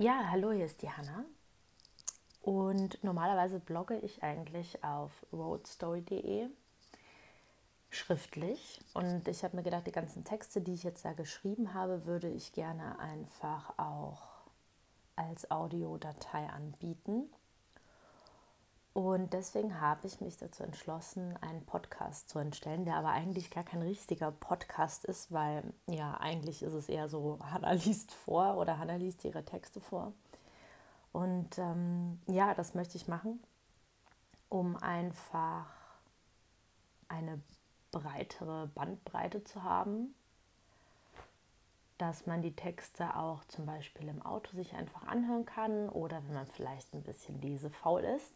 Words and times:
Ja, 0.00 0.30
hallo, 0.30 0.50
hier 0.50 0.64
ist 0.64 0.80
die 0.80 0.88
Hanna. 0.88 1.26
Und 2.40 3.04
normalerweise 3.04 3.60
blogge 3.60 3.98
ich 3.98 4.22
eigentlich 4.22 4.82
auf 4.82 5.10
roadstory.de 5.30 6.48
schriftlich. 7.90 8.80
Und 8.94 9.28
ich 9.28 9.44
habe 9.44 9.58
mir 9.58 9.62
gedacht, 9.62 9.86
die 9.86 9.92
ganzen 9.92 10.24
Texte, 10.24 10.62
die 10.62 10.72
ich 10.72 10.84
jetzt 10.84 11.04
da 11.04 11.12
geschrieben 11.12 11.74
habe, 11.74 12.06
würde 12.06 12.30
ich 12.30 12.54
gerne 12.54 12.98
einfach 12.98 13.78
auch 13.78 14.22
als 15.16 15.50
Audiodatei 15.50 16.48
anbieten. 16.48 17.30
Und 18.92 19.32
deswegen 19.32 19.80
habe 19.80 20.08
ich 20.08 20.20
mich 20.20 20.36
dazu 20.36 20.64
entschlossen, 20.64 21.36
einen 21.40 21.64
Podcast 21.64 22.28
zu 22.28 22.40
entstellen, 22.40 22.84
der 22.84 22.96
aber 22.96 23.10
eigentlich 23.10 23.50
gar 23.50 23.62
kein 23.62 23.82
richtiger 23.82 24.32
Podcast 24.32 25.04
ist, 25.04 25.30
weil 25.30 25.62
ja, 25.86 26.14
eigentlich 26.14 26.62
ist 26.64 26.72
es 26.72 26.88
eher 26.88 27.08
so, 27.08 27.38
Hannah 27.40 27.72
liest 27.84 28.12
vor 28.12 28.56
oder 28.56 28.78
Hannah 28.78 28.96
liest 28.96 29.24
ihre 29.24 29.44
Texte 29.44 29.80
vor. 29.80 30.12
Und 31.12 31.58
ähm, 31.58 32.20
ja, 32.26 32.54
das 32.54 32.74
möchte 32.74 32.96
ich 32.96 33.06
machen, 33.06 33.40
um 34.48 34.76
einfach 34.76 35.66
eine 37.08 37.40
breitere 37.92 38.68
Bandbreite 38.74 39.44
zu 39.44 39.62
haben, 39.62 40.14
dass 41.98 42.26
man 42.26 42.42
die 42.42 42.56
Texte 42.56 43.16
auch 43.16 43.44
zum 43.44 43.66
Beispiel 43.66 44.08
im 44.08 44.22
Auto 44.22 44.56
sich 44.56 44.74
einfach 44.74 45.06
anhören 45.06 45.44
kann 45.44 45.88
oder 45.88 46.24
wenn 46.26 46.34
man 46.34 46.46
vielleicht 46.46 46.92
ein 46.94 47.02
bisschen 47.02 47.40
lesefaul 47.40 48.02
ist 48.02 48.34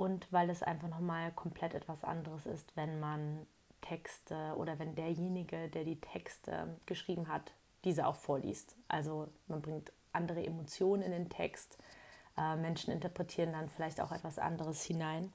und 0.00 0.32
weil 0.32 0.48
es 0.48 0.62
einfach 0.62 0.88
nochmal 0.88 1.30
komplett 1.32 1.74
etwas 1.74 2.04
anderes 2.04 2.46
ist, 2.46 2.74
wenn 2.74 3.00
man 3.00 3.46
Texte 3.82 4.54
oder 4.56 4.78
wenn 4.78 4.94
derjenige, 4.94 5.68
der 5.68 5.84
die 5.84 6.00
Texte 6.00 6.74
geschrieben 6.86 7.28
hat, 7.28 7.52
diese 7.84 8.06
auch 8.06 8.14
vorliest. 8.14 8.76
Also 8.88 9.28
man 9.46 9.60
bringt 9.60 9.92
andere 10.14 10.42
Emotionen 10.42 11.02
in 11.02 11.10
den 11.10 11.28
Text, 11.28 11.76
äh, 12.38 12.56
Menschen 12.56 12.94
interpretieren 12.94 13.52
dann 13.52 13.68
vielleicht 13.68 14.00
auch 14.00 14.10
etwas 14.10 14.38
anderes 14.38 14.82
hinein 14.82 15.30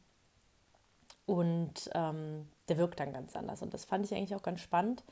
und 1.27 1.91
ähm, 1.93 2.49
der 2.67 2.79
wirkt 2.79 2.99
dann 2.99 3.13
ganz 3.13 3.35
anders. 3.35 3.61
Und 3.61 3.71
das 3.71 3.85
fand 3.85 4.03
ich 4.05 4.15
eigentlich 4.15 4.35
auch 4.35 4.41
ganz 4.41 4.61
spannend, 4.61 5.03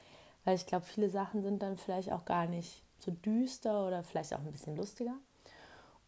weil 0.45 0.55
ich 0.55 0.65
glaube, 0.65 0.85
viele 0.87 1.11
Sachen 1.11 1.43
sind 1.43 1.61
dann 1.61 1.77
vielleicht 1.77 2.11
auch 2.11 2.25
gar 2.25 2.47
nicht 2.47 2.81
so 2.97 3.11
düster 3.11 3.85
oder 3.85 4.03
vielleicht 4.03 4.33
auch 4.33 4.39
ein 4.39 4.51
bisschen 4.51 4.75
lustiger. 4.75 5.13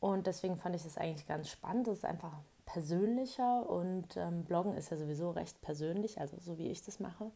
Und 0.06 0.28
deswegen 0.28 0.56
fand 0.56 0.76
ich 0.76 0.84
das 0.84 1.00
eigentlich 1.00 1.26
ganz 1.26 1.50
spannend. 1.50 1.88
Das 1.88 1.98
ist 1.98 2.06
einfach 2.06 2.32
persönlicher 2.68 3.68
und 3.68 4.16
ähm, 4.18 4.44
Bloggen 4.44 4.76
ist 4.76 4.92
ja 4.92 4.98
sowieso 4.98 5.32
recht 5.32 5.60
persönlich, 5.62 6.22
also 6.22 6.38
so 6.40 6.60
wie 6.60 6.70
ich 6.70 6.84
das 6.84 7.00
mache. 7.00 7.32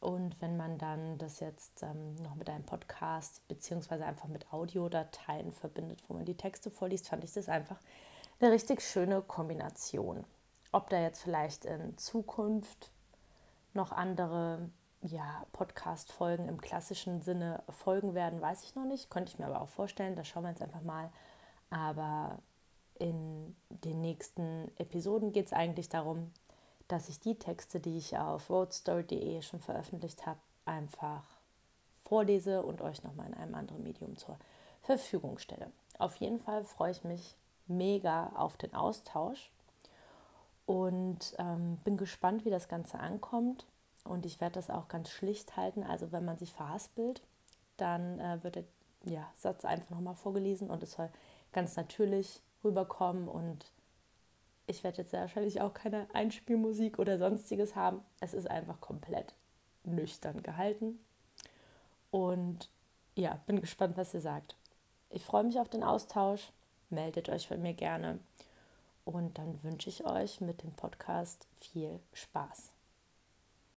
Und 0.00 0.40
wenn 0.42 0.56
man 0.56 0.78
dann 0.78 1.16
das 1.18 1.38
jetzt 1.38 1.84
ähm, 1.84 2.16
noch 2.16 2.34
mit 2.34 2.50
einem 2.50 2.64
Podcast 2.64 3.46
beziehungsweise 3.46 4.04
einfach 4.04 4.26
mit 4.26 4.52
Audiodateien 4.52 5.52
verbindet, 5.52 6.02
wo 6.08 6.14
man 6.14 6.24
die 6.24 6.36
Texte 6.36 6.72
vorliest, 6.72 7.08
fand 7.08 7.22
ich 7.22 7.34
das 7.34 7.48
einfach 7.48 7.78
eine 8.40 8.50
richtig 8.50 8.80
schöne 8.80 9.22
Kombination. 9.22 10.24
Ob 10.72 10.90
da 10.90 11.00
jetzt 11.00 11.22
vielleicht 11.22 11.66
in 11.66 11.96
Zukunft 11.98 12.90
noch 13.74 13.92
andere 13.92 14.70
ja, 15.02 15.46
Podcast-Folgen 15.52 16.48
im 16.48 16.60
klassischen 16.60 17.22
Sinne 17.22 17.62
folgen 17.68 18.16
werden, 18.16 18.40
weiß 18.40 18.64
ich 18.64 18.74
noch 18.74 18.86
nicht. 18.86 19.08
Könnte 19.08 19.30
ich 19.30 19.38
mir 19.38 19.46
aber 19.46 19.60
auch 19.60 19.68
vorstellen. 19.68 20.16
Da 20.16 20.24
schauen 20.24 20.42
wir 20.42 20.50
jetzt 20.50 20.62
einfach 20.62 20.82
mal. 20.82 21.12
Aber 21.72 22.38
in 22.98 23.56
den 23.70 24.02
nächsten 24.02 24.70
Episoden 24.76 25.32
geht 25.32 25.46
es 25.46 25.52
eigentlich 25.54 25.88
darum, 25.88 26.30
dass 26.86 27.08
ich 27.08 27.18
die 27.18 27.38
Texte, 27.38 27.80
die 27.80 27.96
ich 27.96 28.18
auf 28.18 28.50
roadstory.de 28.50 29.40
schon 29.40 29.60
veröffentlicht 29.60 30.26
habe, 30.26 30.38
einfach 30.66 31.24
vorlese 32.04 32.62
und 32.62 32.82
euch 32.82 33.02
nochmal 33.02 33.28
in 33.28 33.34
einem 33.34 33.54
anderen 33.54 33.82
Medium 33.82 34.18
zur 34.18 34.36
Verfügung 34.82 35.38
stelle. 35.38 35.72
Auf 35.98 36.16
jeden 36.16 36.40
Fall 36.40 36.64
freue 36.64 36.90
ich 36.90 37.04
mich 37.04 37.36
mega 37.66 38.32
auf 38.34 38.58
den 38.58 38.74
Austausch 38.74 39.50
und 40.66 41.34
ähm, 41.38 41.78
bin 41.84 41.96
gespannt, 41.96 42.44
wie 42.44 42.50
das 42.50 42.68
Ganze 42.68 42.98
ankommt. 42.98 43.64
Und 44.04 44.26
ich 44.26 44.42
werde 44.42 44.56
das 44.56 44.68
auch 44.68 44.88
ganz 44.88 45.08
schlicht 45.08 45.56
halten. 45.56 45.84
Also 45.84 46.12
wenn 46.12 46.26
man 46.26 46.36
sich 46.36 46.52
verhaspelt, 46.52 47.22
dann 47.78 48.20
äh, 48.20 48.42
wird 48.42 48.56
der 48.56 48.64
ja, 49.04 49.32
Satz 49.36 49.64
einfach 49.64 49.90
nochmal 49.90 50.16
vorgelesen 50.16 50.68
und 50.68 50.82
es 50.82 50.92
soll 50.92 51.08
ganz 51.52 51.76
natürlich 51.76 52.40
rüberkommen 52.64 53.28
und 53.28 53.72
ich 54.66 54.84
werde 54.84 54.98
jetzt 54.98 55.12
wahrscheinlich 55.12 55.60
auch 55.60 55.74
keine 55.74 56.06
Einspielmusik 56.14 56.98
oder 56.98 57.18
sonstiges 57.18 57.74
haben. 57.76 58.00
Es 58.20 58.32
ist 58.32 58.48
einfach 58.48 58.80
komplett 58.80 59.34
nüchtern 59.84 60.42
gehalten. 60.42 60.98
Und 62.10 62.70
ja, 63.14 63.40
bin 63.46 63.60
gespannt, 63.60 63.96
was 63.96 64.14
ihr 64.14 64.20
sagt. 64.20 64.56
Ich 65.10 65.24
freue 65.24 65.44
mich 65.44 65.58
auf 65.58 65.68
den 65.68 65.82
Austausch. 65.82 66.52
Meldet 66.90 67.28
euch 67.28 67.48
von 67.48 67.60
mir 67.60 67.74
gerne. 67.74 68.18
Und 69.04 69.38
dann 69.38 69.62
wünsche 69.62 69.90
ich 69.90 70.04
euch 70.04 70.40
mit 70.40 70.62
dem 70.62 70.72
Podcast 70.72 71.48
viel 71.60 71.98
Spaß. 72.12 72.72